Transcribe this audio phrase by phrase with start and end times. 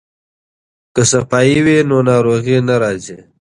[0.95, 3.17] که صفايي وي نو ناروغي نه راځي.